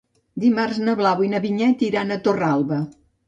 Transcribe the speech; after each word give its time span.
Dimarts 0.43 0.79
na 0.87 0.95
Blau 1.01 1.21
i 1.27 1.29
na 1.35 1.43
Vinyet 1.45 1.85
iran 1.89 2.17
a 2.17 2.19
Torralba. 2.29 2.81